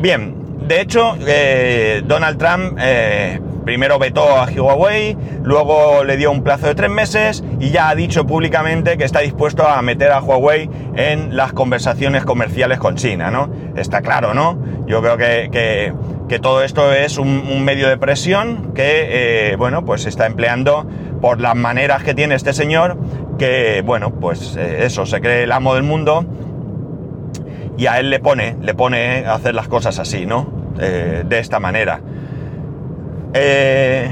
Bien, 0.00 0.34
de 0.66 0.80
hecho, 0.80 1.16
eh, 1.26 2.02
Donald 2.04 2.38
Trump 2.38 2.78
eh, 2.80 3.40
primero 3.64 3.98
vetó 3.98 4.38
a 4.38 4.46
Huawei, 4.46 5.16
luego 5.42 6.02
le 6.02 6.16
dio 6.16 6.30
un 6.30 6.42
plazo 6.42 6.66
de 6.66 6.74
tres 6.74 6.90
meses 6.90 7.44
y 7.60 7.70
ya 7.70 7.90
ha 7.90 7.94
dicho 7.94 8.26
públicamente 8.26 8.96
que 8.96 9.04
está 9.04 9.20
dispuesto 9.20 9.68
a 9.68 9.82
meter 9.82 10.10
a 10.10 10.20
Huawei 10.20 10.70
en 10.96 11.36
las 11.36 11.52
conversaciones 11.52 12.24
comerciales 12.24 12.78
con 12.78 12.96
China, 12.96 13.30
¿no? 13.30 13.50
Está 13.76 14.00
claro, 14.00 14.34
¿no? 14.34 14.58
Yo 14.86 15.02
creo 15.02 15.16
que, 15.18 15.92
todo 16.40 16.62
esto 16.62 16.92
es 16.92 17.18
un, 17.18 17.64
medio 17.64 17.88
de 17.88 17.98
presión 17.98 18.72
que, 18.74 19.50
eh, 19.52 19.56
bueno, 19.56 19.84
pues 19.84 20.06
está 20.06 20.26
empleando 20.26 20.86
por 21.20 21.40
las 21.40 21.54
maneras 21.54 22.02
que 22.02 22.14
tiene 22.14 22.34
este 22.34 22.52
señor, 22.52 22.96
que, 23.38 23.82
bueno, 23.84 24.14
pues 24.14 24.56
eso, 24.56 25.06
se 25.06 25.20
cree 25.20 25.44
el 25.44 25.52
amo 25.52 25.74
del 25.74 25.84
mundo 25.84 26.24
y 27.76 27.86
a 27.86 28.00
él 28.00 28.10
le 28.10 28.18
pone, 28.18 28.56
le 28.60 28.74
pone 28.74 29.24
a 29.24 29.34
hacer 29.34 29.54
las 29.54 29.68
cosas 29.68 29.98
así, 29.98 30.26
¿no? 30.26 30.74
Eh, 30.80 31.24
de 31.26 31.38
esta 31.38 31.60
manera. 31.60 32.00
Eh, 33.34 34.10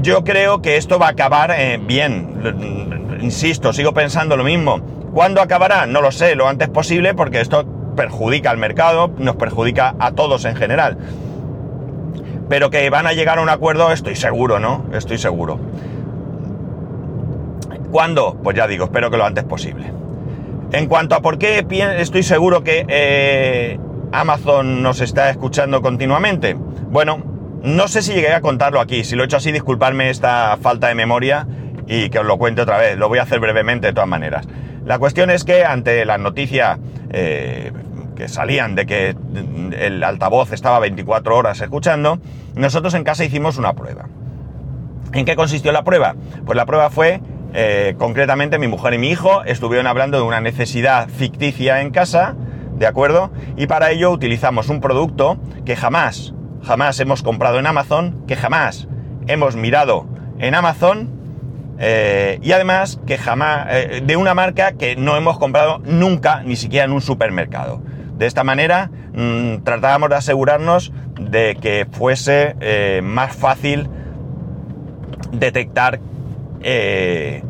yo 0.00 0.24
creo 0.24 0.62
que 0.62 0.76
esto 0.76 0.98
va 0.98 1.08
a 1.08 1.10
acabar 1.10 1.52
eh, 1.56 1.78
bien. 1.78 3.18
Insisto, 3.20 3.72
sigo 3.72 3.92
pensando 3.92 4.36
lo 4.36 4.44
mismo. 4.44 4.80
¿Cuándo 5.12 5.42
acabará? 5.42 5.86
No 5.86 6.00
lo 6.00 6.10
sé, 6.10 6.34
lo 6.34 6.48
antes 6.48 6.68
posible, 6.68 7.14
porque 7.14 7.40
esto 7.40 7.66
perjudica 7.94 8.50
al 8.50 8.56
mercado, 8.56 9.10
nos 9.18 9.36
perjudica 9.36 9.94
a 9.98 10.12
todos 10.12 10.44
en 10.46 10.56
general. 10.56 10.96
Pero 12.52 12.68
que 12.68 12.90
van 12.90 13.06
a 13.06 13.14
llegar 13.14 13.38
a 13.38 13.40
un 13.40 13.48
acuerdo, 13.48 13.92
estoy 13.92 14.14
seguro, 14.14 14.58
¿no? 14.58 14.84
Estoy 14.92 15.16
seguro. 15.16 15.58
¿Cuándo? 17.90 18.38
Pues 18.42 18.54
ya 18.54 18.66
digo, 18.66 18.84
espero 18.84 19.10
que 19.10 19.16
lo 19.16 19.24
antes 19.24 19.42
posible. 19.44 19.90
En 20.70 20.86
cuanto 20.86 21.14
a 21.14 21.22
por 21.22 21.38
qué 21.38 21.64
estoy 21.96 22.22
seguro 22.22 22.62
que 22.62 22.84
eh, 22.88 23.78
Amazon 24.12 24.82
nos 24.82 25.00
está 25.00 25.30
escuchando 25.30 25.80
continuamente, 25.80 26.52
bueno, 26.52 27.22
no 27.62 27.88
sé 27.88 28.02
si 28.02 28.12
llegué 28.12 28.34
a 28.34 28.42
contarlo 28.42 28.80
aquí. 28.80 29.02
Si 29.02 29.16
lo 29.16 29.22
he 29.22 29.24
hecho 29.24 29.38
así, 29.38 29.50
disculpadme 29.50 30.10
esta 30.10 30.58
falta 30.60 30.88
de 30.88 30.94
memoria 30.94 31.46
y 31.86 32.10
que 32.10 32.18
os 32.18 32.26
lo 32.26 32.36
cuente 32.36 32.60
otra 32.60 32.76
vez. 32.76 32.98
Lo 32.98 33.08
voy 33.08 33.18
a 33.18 33.22
hacer 33.22 33.40
brevemente 33.40 33.86
de 33.86 33.92
todas 33.94 34.10
maneras. 34.10 34.46
La 34.84 34.98
cuestión 34.98 35.30
es 35.30 35.44
que 35.44 35.64
ante 35.64 36.04
la 36.04 36.18
noticia 36.18 36.78
eh, 37.14 37.72
salían 38.28 38.74
de 38.74 38.86
que 38.86 39.16
el 39.78 40.02
altavoz 40.02 40.52
estaba 40.52 40.78
24 40.78 41.36
horas 41.36 41.60
escuchando, 41.60 42.18
nosotros 42.54 42.94
en 42.94 43.04
casa 43.04 43.24
hicimos 43.24 43.58
una 43.58 43.74
prueba. 43.74 44.06
¿En 45.12 45.24
qué 45.24 45.36
consistió 45.36 45.72
la 45.72 45.84
prueba? 45.84 46.14
Pues 46.44 46.56
la 46.56 46.66
prueba 46.66 46.90
fue 46.90 47.20
eh, 47.54 47.94
concretamente, 47.98 48.58
mi 48.58 48.66
mujer 48.68 48.94
y 48.94 48.98
mi 48.98 49.10
hijo 49.10 49.44
estuvieron 49.44 49.86
hablando 49.86 50.16
de 50.16 50.24
una 50.24 50.40
necesidad 50.40 51.08
ficticia 51.08 51.80
en 51.82 51.90
casa, 51.90 52.34
¿de 52.78 52.86
acuerdo? 52.86 53.30
Y 53.56 53.66
para 53.66 53.90
ello 53.90 54.10
utilizamos 54.10 54.68
un 54.70 54.80
producto 54.80 55.38
que 55.66 55.76
jamás, 55.76 56.32
jamás 56.62 56.98
hemos 57.00 57.22
comprado 57.22 57.58
en 57.58 57.66
Amazon, 57.66 58.24
que 58.26 58.36
jamás 58.36 58.88
hemos 59.26 59.54
mirado 59.54 60.06
en 60.38 60.54
Amazon 60.54 61.22
eh, 61.78 62.38
y 62.42 62.52
además 62.52 63.00
que 63.06 63.18
jamás, 63.18 63.66
eh, 63.70 64.02
de 64.04 64.16
una 64.16 64.34
marca 64.34 64.72
que 64.72 64.96
no 64.96 65.16
hemos 65.16 65.38
comprado 65.38 65.80
nunca, 65.84 66.42
ni 66.44 66.56
siquiera 66.56 66.84
en 66.84 66.92
un 66.92 67.00
supermercado. 67.00 67.82
De 68.18 68.26
esta 68.26 68.44
manera 68.44 68.90
mm, 69.14 69.62
tratábamos 69.64 70.10
de 70.10 70.16
asegurarnos 70.16 70.92
de 71.18 71.56
que 71.60 71.86
fuese 71.90 72.54
más 73.02 73.34
fácil 73.34 73.88
detectar 75.32 76.00
eh, 76.62 77.42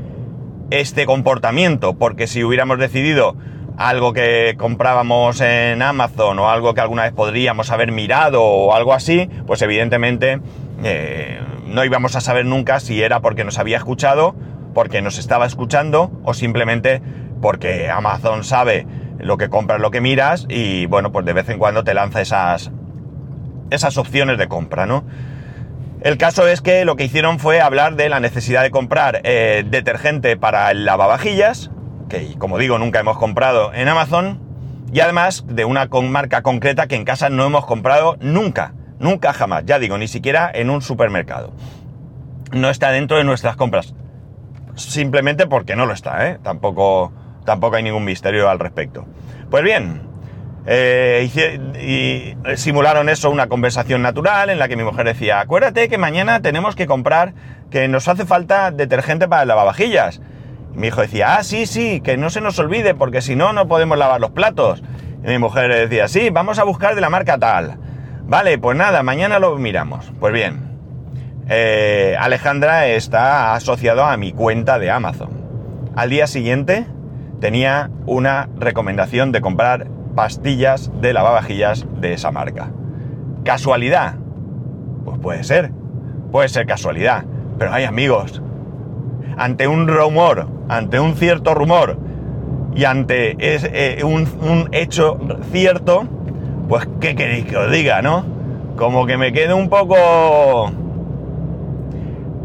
este 0.71 1.05
comportamiento, 1.05 1.95
porque 1.95 2.27
si 2.27 2.43
hubiéramos 2.43 2.79
decidido 2.79 3.37
algo 3.77 4.15
que 4.15 4.55
comprábamos 4.57 5.41
en 5.43 5.83
Amazon 5.83 6.39
o 6.39 6.49
algo 6.49 6.73
que 6.73 6.81
alguna 6.81 7.03
vez 7.03 7.13
podríamos 7.13 7.71
haber 7.71 7.93
mirado 7.93 8.43
o 8.43 8.75
algo 8.75 8.95
así, 8.95 9.29
pues 9.47 9.61
evidentemente 9.61 10.41
eh, 10.83 11.41
no 11.67 11.85
íbamos 11.85 12.17
a 12.17 12.21
saber 12.23 12.47
nunca 12.47 12.81
si 12.81 13.03
era 13.03 13.21
porque 13.21 13.45
nos 13.45 13.59
había 13.59 13.77
escuchado, 13.77 14.35
porque 14.73 15.03
nos 15.03 15.19
estaba 15.19 15.45
escuchando 15.45 16.11
o 16.25 16.33
simplemente 16.33 17.03
porque 17.43 17.91
Amazon 17.91 18.45
sabe 18.45 18.87
lo 19.23 19.39
que 19.39 19.49
compras, 19.49 19.81
lo 19.81 19.91
que 19.91 20.01
miras 20.01 20.47
y 20.49 20.87
bueno, 20.87 21.13
pues 21.13 21.25
de 21.25 21.33
vez 21.33 21.49
en 21.49 21.59
cuando 21.59 21.85
te 21.85 21.95
lanza 21.95 22.21
esas, 22.21 22.71
esas 23.71 23.97
opciones 23.97 24.37
de 24.37 24.49
compra, 24.49 24.85
¿no? 24.87 25.05
El 26.03 26.19
caso 26.19 26.49
es 26.49 26.61
que 26.61 26.85
lo 26.85 26.97
que 26.97 27.05
hicieron 27.05 27.39
fue 27.39 27.61
hablar 27.61 27.95
de 27.95 28.09
la 28.09 28.19
necesidad 28.19 28.63
de 28.63 28.73
comprar 28.73 29.21
eh, 29.23 29.65
detergente 29.65 30.37
para 30.37 30.71
el 30.73 30.85
lavavajillas, 30.85 31.71
que 32.09 32.37
como 32.39 32.59
digo 32.59 32.79
nunca 32.79 32.99
hemos 32.99 33.19
comprado 33.19 33.73
en 33.73 33.87
Amazon, 33.87 34.41
y 34.93 34.99
además 34.99 35.45
de 35.47 35.65
una 35.65 35.87
marca 35.87 36.43
concreta 36.43 36.89
que 36.89 36.97
en 36.97 37.05
casa 37.05 37.31
no 37.31 37.47
hemos 37.47 37.65
comprado 37.65 38.17
nunca, 38.21 38.75
nunca 38.99 39.33
jamás, 39.33 39.65
ya 39.65 39.79
digo, 39.79 39.97
ni 39.97 40.09
siquiera 40.09 40.51
en 40.53 40.71
un 40.71 40.83
supermercado. 40.83 41.53
No 42.51 42.69
está 42.69 42.91
dentro 42.91 43.17
de 43.17 43.25
nuestras 43.25 43.57
compras, 43.57 43.95
simplemente 44.75 45.47
porque 45.47 45.77
no 45.77 45.87
lo 45.87 45.95
está, 45.95 46.29
¿eh? 46.29 46.39
Tampoco, 46.43 47.13
tampoco 47.45 47.77
hay 47.77 47.83
ningún 47.83 48.05
misterio 48.05 48.49
al 48.49 48.59
respecto. 48.59 49.07
Pues 49.51 49.63
bien, 49.63 50.03
eh, 50.67 51.29
y 51.81 52.57
simularon 52.57 53.09
eso, 53.09 53.31
una 53.31 53.49
conversación 53.49 54.03
natural 54.03 54.51
en 54.51 54.59
la 54.59 54.69
que 54.69 54.77
mi 54.77 54.85
mujer 54.85 55.07
decía, 55.07 55.41
acuérdate 55.41 55.89
que 55.89 55.99
mañana 55.99 56.41
tenemos 56.41 56.77
que 56.77 56.87
comprar, 56.87 57.35
que 57.71 57.89
nos 57.89 58.07
hace 58.09 58.25
falta 58.25 58.71
detergente 58.71 59.29
para 59.29 59.45
lavavajillas. 59.45 60.21
Mi 60.75 60.89
hijo 60.89 61.01
decía, 61.01 61.37
ah, 61.37 61.43
sí, 61.43 61.67
sí, 61.67 62.01
que 62.01 62.17
no 62.17 62.31
se 62.31 62.41
nos 62.41 62.59
olvide, 62.59 62.95
porque 62.95 63.21
si 63.21 63.37
no, 63.37 63.53
no 63.53 63.69
podemos 63.69 63.99
lavar 63.99 64.21
los 64.21 64.31
platos. 64.31 64.83
Mi 65.23 65.39
mujer 65.39 65.89
decía, 65.89 66.09
sí, 66.09 66.31
vamos 66.31 66.59
a 66.59 66.65
buscar 66.65 66.95
de 66.95 67.01
la 67.01 67.11
marca 67.11 67.39
tal. 67.39 67.79
Vale, 68.25 68.57
pues 68.59 68.77
nada, 68.77 69.03
mañana 69.03 69.39
lo 69.39 69.57
miramos. 69.59 70.13
Pues 70.19 70.33
bien, 70.33 70.79
eh, 71.49 72.17
Alejandra 72.19 72.87
está 72.87 73.55
asociado 73.55 74.05
a 74.05 74.17
mi 74.17 74.33
cuenta 74.33 74.79
de 74.79 74.91
Amazon. 74.91 75.31
Al 75.95 76.09
día 76.09 76.27
siguiente 76.27 76.87
tenía 77.43 77.91
una 78.07 78.49
recomendación 78.57 79.33
de 79.33 79.41
comprar 79.41 79.89
pastillas 80.15 80.93
de 81.01 81.13
lavavajillas 81.13 81.85
de 82.01 82.13
esa 82.13 82.31
marca. 82.31 82.71
¿Casualidad? 83.43 84.15
Pues 85.05 85.19
puede 85.19 85.43
ser, 85.43 85.73
puede 86.31 86.49
ser 86.49 86.67
casualidad, 86.67 87.25
pero 87.59 87.73
hay 87.73 87.83
amigos. 87.83 88.41
Ante 89.37 89.67
un 89.67 89.89
rumor, 89.89 90.47
ante 90.69 91.01
un 91.01 91.17
cierto 91.17 91.53
rumor 91.53 91.99
y 92.77 92.85
ante 92.85 93.35
eh, 93.41 94.05
un, 94.05 94.69
hecho 94.71 95.19
cierto, 95.51 96.05
pues 96.69 96.89
¿qué 97.01 97.17
queréis 97.17 97.47
que 97.47 97.57
os 97.57 97.73
diga, 97.73 98.03
no? 98.03 98.25
Como 98.77 99.05
que 99.05 99.17
me 99.17 99.33
quede 99.33 99.53
un 99.53 99.69
poco... 99.69 100.71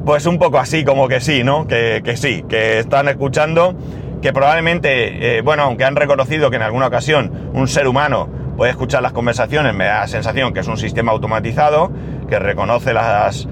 Pues 0.05 0.25
un 0.25 0.39
poco 0.39 0.57
así, 0.57 0.83
como 0.83 1.07
que 1.07 1.19
sí, 1.19 1.43
¿no? 1.43 1.67
Que 1.67 2.01
sí, 2.15 2.43
que 2.49 2.79
están 2.79 3.09
escuchando 3.09 3.75
que 4.21 4.33
probablemente, 4.33 5.37
eh, 5.37 5.41
bueno, 5.41 5.63
aunque 5.63 5.85
han 5.85 5.95
reconocido 5.95 6.49
que 6.49 6.55
en 6.55 6.63
alguna 6.63 6.87
ocasión 6.87 7.51
un 7.53 7.67
ser 7.67 7.87
humano 7.87 8.29
puede 8.55 8.71
escuchar 8.71 9.03
las 9.03 9.13
conversaciones, 9.13 9.73
me 9.73 9.85
da 9.85 10.01
la 10.01 10.07
sensación 10.07 10.53
que 10.53 10.61
es 10.61 10.67
un 10.67 10.77
sistema 10.77 11.11
automatizado 11.11 11.91
que 12.27 12.39
reconoce 12.39 12.93
las, 12.93 13.47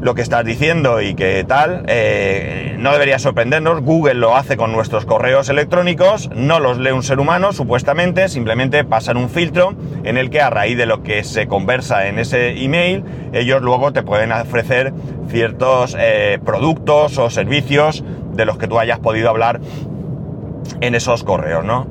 lo 0.00 0.14
que 0.14 0.22
estás 0.22 0.44
diciendo 0.44 1.00
y 1.00 1.14
que 1.14 1.44
tal, 1.44 1.84
eh, 1.88 2.76
no 2.78 2.92
debería 2.92 3.18
sorprendernos. 3.18 3.82
Google 3.82 4.14
lo 4.14 4.36
hace 4.36 4.56
con 4.56 4.72
nuestros 4.72 5.04
correos 5.04 5.48
electrónicos, 5.48 6.30
no 6.34 6.58
los 6.58 6.78
lee 6.78 6.90
un 6.90 7.02
ser 7.02 7.20
humano, 7.20 7.52
supuestamente, 7.52 8.28
simplemente 8.28 8.84
pasan 8.84 9.16
un 9.16 9.28
filtro 9.28 9.74
en 10.04 10.16
el 10.16 10.30
que 10.30 10.40
a 10.40 10.50
raíz 10.50 10.78
de 10.78 10.86
lo 10.86 11.02
que 11.02 11.22
se 11.24 11.46
conversa 11.46 12.06
en 12.06 12.18
ese 12.18 12.62
email, 12.64 13.04
ellos 13.32 13.60
luego 13.60 13.92
te 13.92 14.02
pueden 14.02 14.32
ofrecer 14.32 14.92
ciertos 15.28 15.96
eh, 15.98 16.38
productos 16.44 17.18
o 17.18 17.30
servicios 17.30 18.02
de 18.40 18.46
los 18.46 18.56
que 18.56 18.66
tú 18.66 18.78
hayas 18.78 18.98
podido 18.98 19.28
hablar 19.28 19.60
en 20.80 20.94
esos 20.94 21.24
correos, 21.24 21.62
¿no? 21.62 21.86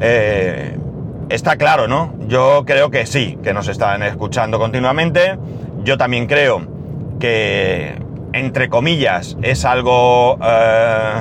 Eh, 0.00 0.78
está 1.28 1.56
claro, 1.56 1.88
¿no? 1.88 2.14
Yo 2.28 2.62
creo 2.64 2.90
que 2.90 3.04
sí, 3.04 3.36
que 3.42 3.52
nos 3.52 3.66
están 3.66 4.04
escuchando 4.04 4.60
continuamente. 4.60 5.36
Yo 5.82 5.98
también 5.98 6.26
creo 6.26 6.62
que, 7.18 8.00
entre 8.32 8.68
comillas, 8.68 9.36
es 9.42 9.64
algo 9.64 10.38
eh, 10.40 11.14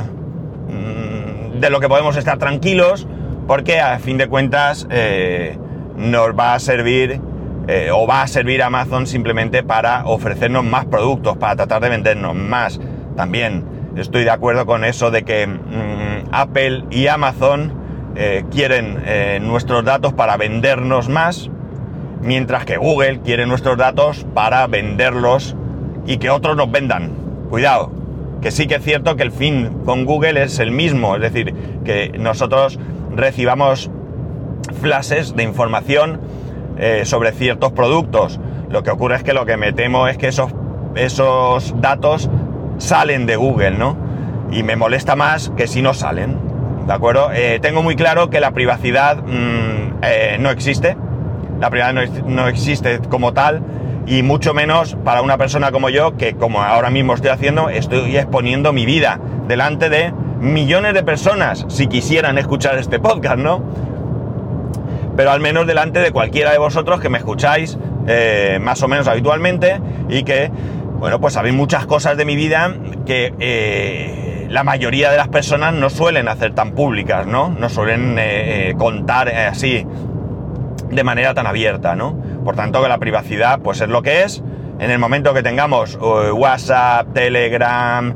de 1.60 1.70
lo 1.72 1.80
que 1.80 1.90
podemos 1.90 2.16
estar 2.16 2.38
tranquilos, 2.38 3.08
porque 3.48 3.80
a 3.80 3.98
fin 3.98 4.20
de 4.20 4.28
cuentas 4.28 4.88
eh, 4.92 5.58
nos 5.96 6.38
va 6.38 6.54
a 6.54 6.60
servir 6.60 7.20
o 7.92 8.08
va 8.08 8.22
a 8.22 8.28
servir 8.28 8.64
Amazon 8.64 9.06
simplemente 9.08 9.62
para 9.62 10.06
ofrecernos 10.06 10.64
más 10.64 10.86
productos, 10.86 11.36
para 11.36 11.58
tratar 11.58 11.82
de 11.82 11.90
vendernos 11.90 12.34
más. 12.34 12.80
También 13.18 13.77
estoy 13.98 14.24
de 14.24 14.32
acuerdo 14.32 14.66
con 14.66 14.84
eso 14.84 15.12
de 15.12 15.24
que 15.24 15.48
mm, 15.48 16.30
Apple 16.32 16.86
y 16.92 17.08
Amazon 17.08 17.74
eh, 18.16 18.46
quieren 18.52 19.04
eh, 19.06 19.40
nuestros 19.42 19.84
datos 19.86 20.14
para 20.14 20.38
vendernos 20.38 21.10
más, 21.10 21.50
mientras 22.22 22.66
que 22.66 22.78
Google 22.78 23.22
quiere 23.22 23.46
nuestros 23.46 23.78
datos 23.78 24.26
para 24.34 24.66
venderlos 24.68 25.56
y 26.06 26.18
que 26.18 26.30
otros 26.30 26.56
nos 26.56 26.72
vendan. 26.72 27.12
Cuidado, 27.50 27.92
que 28.42 28.52
sí 28.52 28.68
que 28.68 28.76
es 28.76 28.84
cierto 28.84 29.16
que 29.16 29.24
el 29.24 29.32
fin 29.32 29.82
con 29.86 30.06
Google 30.06 30.42
es 30.42 30.60
el 30.60 30.72
mismo, 30.72 31.16
es 31.16 31.22
decir, 31.22 31.54
que 31.86 32.10
nosotros 32.18 32.80
recibamos 33.16 33.90
flashes 34.82 35.36
de 35.36 35.44
información 35.44 36.20
eh, 36.78 37.04
sobre 37.06 37.32
ciertos 37.32 37.72
productos. 37.72 38.40
Lo 38.70 38.84
que 38.84 38.92
ocurre 38.92 39.16
es 39.16 39.24
que 39.24 39.34
lo 39.34 39.46
que 39.46 39.58
me 39.58 39.74
temo 39.74 40.08
es 40.08 40.18
que 40.18 40.28
esos, 40.28 40.52
esos 40.96 41.74
datos 41.82 42.30
salen 42.78 43.26
de 43.26 43.36
Google, 43.36 43.72
¿no? 43.72 43.98
Y 44.52 44.64
me 44.64 44.76
molesta 44.76 45.16
más 45.16 45.52
que 45.58 45.68
si 45.68 45.82
no 45.82 45.94
salen, 45.94 46.38
¿de 46.88 46.94
acuerdo? 46.94 47.32
Eh, 47.34 47.60
tengo 47.62 47.84
muy 47.84 47.96
claro 47.96 48.30
que 48.30 48.40
la 48.40 48.52
privacidad 48.52 49.18
mm, 49.18 50.00
eh, 50.02 50.38
no 50.40 50.50
existe, 50.50 50.96
la 51.60 51.70
privacidad 51.70 52.24
no, 52.24 52.26
no 52.28 52.48
existe 52.48 53.00
como 53.10 53.34
tal, 53.34 53.62
y 54.08 54.24
mucho 54.24 54.54
menos 54.54 54.96
para 55.04 55.22
una 55.22 55.38
persona 55.38 55.72
como 55.72 55.90
yo, 55.90 56.16
que 56.16 56.36
como 56.36 56.64
ahora 56.64 56.90
mismo 56.90 57.14
estoy 57.14 57.30
haciendo, 57.30 57.70
estoy 57.70 58.16
exponiendo 58.16 58.72
mi 58.72 58.86
vida 58.86 59.20
delante 59.48 59.90
de 59.90 60.14
millones 60.40 60.94
de 60.94 61.04
personas, 61.04 61.66
si 61.68 61.88
quisieran 61.88 62.38
escuchar 62.38 62.78
este 62.78 63.00
podcast, 63.00 63.38
¿no? 63.38 63.62
Pero 65.18 65.32
al 65.32 65.42
menos 65.42 65.68
delante 65.68 66.00
de 66.00 66.12
cualquiera 66.12 66.52
de 66.52 66.58
vosotros 66.58 67.02
que 67.02 67.10
me 67.10 67.18
escucháis 67.18 67.78
eh, 68.08 68.60
más 68.62 68.82
o 68.84 68.88
menos 68.88 69.08
habitualmente 69.08 69.82
y 70.08 70.24
que, 70.24 70.52
bueno, 71.00 71.20
pues 71.20 71.34
sabéis 71.34 71.56
muchas 71.56 71.86
cosas 71.86 72.18
de 72.18 72.26
mi 72.26 72.36
vida 72.36 72.74
que 73.06 73.34
eh, 73.40 74.48
la 74.50 74.64
mayoría 74.64 75.12
de 75.12 75.18
las 75.18 75.28
personas 75.28 75.74
no 75.74 75.90
suelen 75.90 76.28
hacer 76.28 76.54
tan 76.54 76.72
públicas, 76.72 77.28
¿no? 77.28 77.50
No 77.50 77.70
suelen 77.70 78.16
eh, 78.20 78.76
contar 78.78 79.30
así 79.30 79.86
de 80.90 81.04
manera 81.04 81.34
tan 81.34 81.48
abierta, 81.48 81.96
¿no? 81.96 82.18
Por 82.44 82.56
tanto, 82.56 82.82
que 82.82 82.90
la 82.90 82.98
privacidad, 82.98 83.60
pues 83.60 83.82
es 83.82 83.90
lo 83.90 84.02
que 84.02 84.24
es. 84.24 84.44
En 84.80 84.92
el 84.92 85.00
momento 85.00 85.34
que 85.34 85.42
tengamos 85.42 85.98
WhatsApp, 86.00 87.12
Telegram, 87.14 88.14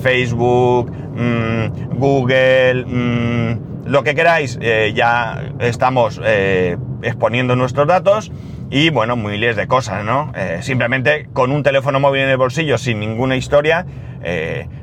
Facebook, 0.00 0.92
mmm, 0.92 1.98
Google, 1.98 2.84
mmm, 2.86 3.66
lo 3.86 4.02
que 4.02 4.14
queráis, 4.14 4.58
eh, 4.60 4.92
ya 4.94 5.52
estamos 5.60 6.20
eh, 6.24 6.76
exponiendo 7.02 7.54
nuestros 7.54 7.86
datos 7.86 8.32
y 8.70 8.90
bueno, 8.90 9.16
miles 9.16 9.56
de 9.56 9.66
cosas, 9.66 10.04
¿no? 10.04 10.32
Eh, 10.34 10.58
simplemente 10.62 11.28
con 11.32 11.52
un 11.52 11.62
teléfono 11.62 12.00
móvil 12.00 12.22
en 12.22 12.30
el 12.30 12.36
bolsillo, 12.36 12.78
sin 12.78 13.00
ninguna 13.00 13.36
historia, 13.36 13.86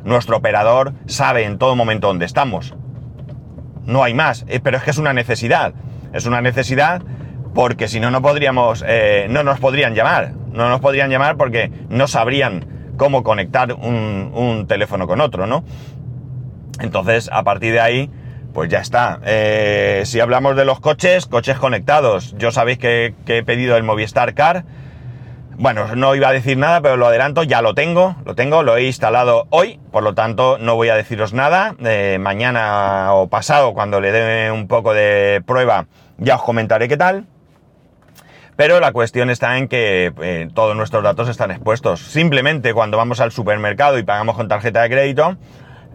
nuestro 0.05 0.37
operador 0.37 0.93
sabe 1.05 1.43
en 1.43 1.57
todo 1.57 1.75
momento 1.75 2.07
dónde 2.07 2.25
estamos. 2.25 2.75
No 3.85 4.01
hay 4.01 4.13
más, 4.13 4.45
pero 4.63 4.77
es 4.77 4.83
que 4.83 4.91
es 4.91 4.97
una 4.97 5.11
necesidad. 5.11 5.73
Es 6.13 6.25
una 6.25 6.39
necesidad 6.39 7.01
porque 7.53 7.89
si 7.89 7.99
no, 7.99 8.09
no 8.09 8.21
podríamos, 8.21 8.85
no 9.29 9.43
nos 9.43 9.59
podrían 9.59 9.95
llamar. 9.95 10.31
No 10.53 10.69
nos 10.69 10.79
podrían 10.79 11.09
llamar 11.09 11.35
porque 11.35 11.71
no 11.89 12.07
sabrían 12.07 12.93
cómo 12.95 13.23
conectar 13.23 13.73
un, 13.73 14.31
un 14.33 14.65
teléfono 14.65 15.07
con 15.07 15.19
otro, 15.19 15.45
¿no? 15.45 15.65
Entonces, 16.79 17.29
a 17.31 17.43
partir 17.43 17.73
de 17.73 17.81
ahí, 17.81 18.09
pues 18.53 18.69
ya 18.69 18.79
está. 18.79 19.19
Eh, 19.25 20.03
si 20.05 20.19
hablamos 20.19 20.55
de 20.55 20.63
los 20.63 20.79
coches, 20.79 21.25
coches 21.25 21.57
conectados. 21.57 22.36
Yo 22.38 22.51
sabéis 22.51 22.77
que, 22.77 23.13
he 23.25 23.43
pedido 23.43 23.75
el 23.75 23.83
Movistar 23.83 24.33
Car. 24.33 24.63
Bueno, 25.57 25.95
no 25.95 26.15
iba 26.15 26.29
a 26.29 26.31
decir 26.31 26.57
nada, 26.57 26.81
pero 26.81 26.98
lo 26.98 27.07
adelanto, 27.07 27.43
ya 27.43 27.62
lo 27.62 27.75
tengo, 27.75 28.15
lo 28.25 28.33
tengo, 28.33 28.63
lo 28.63 28.75
he 28.75 28.86
instalado 28.86 29.45
hoy, 29.51 29.79
por 29.91 30.01
lo 30.01 30.15
tanto 30.15 30.57
no 30.57 30.75
voy 30.75 30.89
a 30.89 30.95
deciros 30.95 31.33
nada. 31.33 31.75
Eh, 31.83 32.17
mañana 32.19 33.13
o 33.13 33.27
pasado, 33.27 33.73
cuando 33.73 33.99
le 34.01 34.12
dé 34.12 34.51
un 34.51 34.67
poco 34.67 34.93
de 34.93 35.43
prueba, 35.45 35.86
ya 36.17 36.36
os 36.36 36.43
comentaré 36.43 36.88
qué 36.88 36.97
tal. 36.97 37.25
Pero 38.56 38.80
la 38.80 38.91
cuestión 38.91 39.30
está 39.30 39.58
en 39.58 39.67
que 39.67 40.13
eh, 40.21 40.47
todos 40.54 40.75
nuestros 40.75 41.04
datos 41.04 41.27
están 41.27 41.49
expuestos. 41.51 42.01
Simplemente 42.01 42.73
cuando 42.73 42.97
vamos 42.97 43.19
al 43.19 43.32
supermercado 43.32 43.97
y 43.97 44.04
pagamos 44.04 44.36
con 44.36 44.47
tarjeta 44.47 44.84
de 44.84 44.89
crédito, 44.89 45.38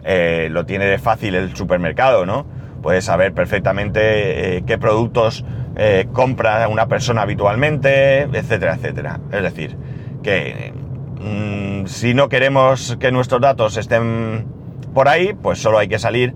lo 0.03 0.65
tiene 0.65 0.97
fácil 0.99 1.35
el 1.35 1.55
supermercado, 1.55 2.25
¿no? 2.25 2.45
Puedes 2.81 3.05
saber 3.05 3.33
perfectamente 3.33 4.57
eh, 4.57 4.63
qué 4.65 4.77
productos 4.77 5.45
eh, 5.75 6.07
compra 6.13 6.67
una 6.67 6.87
persona 6.87 7.21
habitualmente, 7.21 8.21
etcétera, 8.21 8.75
etcétera. 8.75 9.19
Es 9.31 9.43
decir, 9.43 9.77
que 10.23 10.73
mm, 11.19 11.85
si 11.87 12.13
no 12.13 12.29
queremos 12.29 12.97
que 12.99 13.11
nuestros 13.11 13.41
datos 13.41 13.77
estén 13.77 14.45
por 14.93 15.07
ahí, 15.07 15.33
pues 15.33 15.59
solo 15.59 15.77
hay 15.77 15.87
que 15.87 15.99
salir 15.99 16.33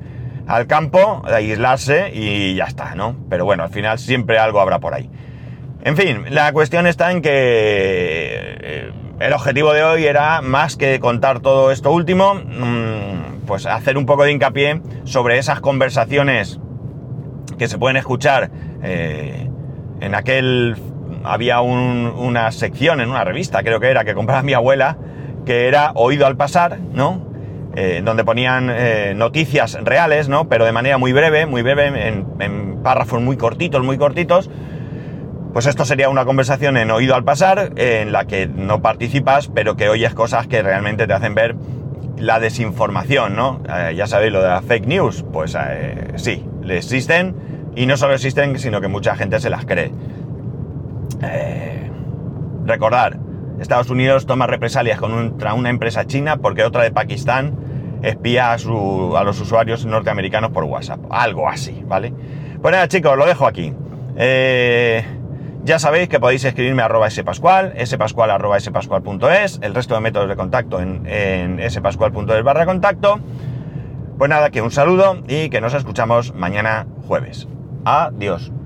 al 0.47 0.67
campo, 0.67 1.23
aislarse 1.25 2.11
y 2.13 2.55
ya 2.55 2.65
está, 2.65 2.95
¿no? 2.95 3.15
Pero 3.29 3.45
bueno, 3.45 3.63
al 3.63 3.69
final 3.69 3.97
siempre 3.99 4.37
algo 4.37 4.59
habrá 4.59 4.79
por 4.79 4.93
ahí. 4.93 5.09
En 5.83 5.97
fin, 5.97 6.25
la 6.29 6.51
cuestión 6.53 6.87
está 6.87 7.11
en 7.11 7.21
que 7.21 8.91
el 9.19 9.33
objetivo 9.33 9.73
de 9.73 9.83
hoy 9.83 10.05
era 10.05 10.41
más 10.41 10.75
que 10.75 10.99
contar 10.99 11.39
todo 11.39 11.71
esto 11.71 11.91
último, 11.91 12.35
mm, 12.35 13.32
pues 13.45 13.65
hacer 13.65 13.97
un 13.97 14.05
poco 14.05 14.23
de 14.23 14.31
hincapié 14.31 14.81
sobre 15.05 15.37
esas 15.37 15.59
conversaciones 15.59 16.59
que 17.57 17.67
se 17.67 17.77
pueden 17.77 17.97
escuchar 17.97 18.49
eh, 18.83 19.49
en 20.01 20.15
aquel 20.15 20.75
había 21.23 21.61
una 21.61 22.51
sección 22.51 22.99
en 23.01 23.09
una 23.09 23.23
revista, 23.23 23.63
creo 23.63 23.79
que 23.79 23.89
era, 23.89 24.03
que 24.03 24.13
compraba 24.13 24.43
mi 24.43 24.53
abuela, 24.53 24.97
que 25.45 25.67
era 25.67 25.91
Oído 25.95 26.25
al 26.25 26.35
pasar, 26.35 26.79
¿no? 26.79 27.21
Eh, 27.75 28.01
donde 28.03 28.23
ponían 28.23 28.69
eh, 28.69 29.13
noticias 29.15 29.77
reales, 29.81 30.29
¿no? 30.29 30.47
Pero 30.47 30.65
de 30.65 30.71
manera 30.71 30.97
muy 30.97 31.11
breve, 31.11 31.45
muy 31.45 31.61
breve, 31.63 31.87
en, 32.07 32.27
en, 32.39 32.83
párrafos 32.83 33.21
muy 33.21 33.37
cortitos, 33.37 33.83
muy 33.83 33.97
cortitos. 33.97 34.49
Pues 35.53 35.65
esto 35.65 35.85
sería 35.85 36.09
una 36.09 36.25
conversación 36.25 36.77
en 36.77 36.91
Oído 36.91 37.15
al 37.15 37.23
pasar, 37.23 37.71
en 37.75 38.11
la 38.11 38.25
que 38.25 38.47
no 38.47 38.81
participas, 38.81 39.47
pero 39.47 39.75
que 39.75 39.87
oyes 39.87 40.13
cosas 40.13 40.47
que 40.47 40.61
realmente 40.61 41.07
te 41.07 41.13
hacen 41.13 41.35
ver 41.35 41.55
la 42.23 42.39
desinformación, 42.39 43.35
¿no? 43.35 43.61
Eh, 43.67 43.95
ya 43.95 44.07
sabéis 44.07 44.31
lo 44.31 44.41
de 44.41 44.47
la 44.47 44.61
fake 44.61 44.87
news, 44.87 45.25
pues 45.33 45.57
eh, 45.59 46.13
sí, 46.15 46.45
existen 46.69 47.35
y 47.75 47.85
no 47.85 47.97
solo 47.97 48.13
existen, 48.13 48.57
sino 48.59 48.79
que 48.79 48.87
mucha 48.87 49.15
gente 49.15 49.41
se 49.41 49.49
las 49.49 49.65
cree. 49.65 49.91
Eh, 51.21 51.91
recordar, 52.65 53.19
Estados 53.59 53.89
Unidos 53.89 54.25
toma 54.25 54.47
represalias 54.47 54.99
contra 54.99 55.53
una 55.53 55.69
empresa 55.69 56.07
china 56.07 56.37
porque 56.37 56.63
otra 56.63 56.83
de 56.83 56.91
Pakistán 56.91 57.99
espía 58.03 58.51
a, 58.51 58.53
a, 58.53 59.23
los 59.23 59.41
usuarios 59.41 59.85
norteamericanos 59.85 60.51
por 60.51 60.63
WhatsApp. 60.63 61.01
Algo 61.09 61.49
así, 61.49 61.83
¿vale? 61.85 62.13
Pues 62.61 62.71
nada, 62.71 62.87
chicos, 62.87 63.17
lo 63.17 63.25
dejo 63.25 63.45
aquí. 63.45 63.73
Eh, 64.15 65.03
ya 65.63 65.79
sabéis 65.79 66.09
que 66.09 66.19
podéis 66.19 66.43
escribirme 66.45 66.81
a 66.81 66.85
arroba 66.85 67.09
spascual, 67.09 67.73
spascual 67.85 68.31
arroba 68.31 68.59
spascual.es, 68.59 69.59
el 69.61 69.73
resto 69.73 69.95
de 69.95 70.01
métodos 70.01 70.29
de 70.29 70.35
contacto 70.35 70.79
en, 70.79 71.05
en 71.05 71.69
spascual.es 71.69 72.43
barra 72.43 72.65
contacto. 72.65 73.19
Pues 74.17 74.29
nada, 74.29 74.51
que 74.51 74.61
un 74.61 74.71
saludo 74.71 75.23
y 75.27 75.49
que 75.49 75.59
nos 75.59 75.73
escuchamos 75.73 76.33
mañana 76.33 76.87
jueves. 77.07 77.47
Adiós. 77.83 78.53